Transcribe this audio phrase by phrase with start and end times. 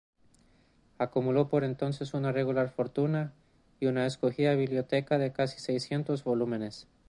[0.97, 3.33] Acumuló por entonces una regular fortuna
[3.79, 6.87] y una escogida biblioteca de casi seiscientos volúmenes.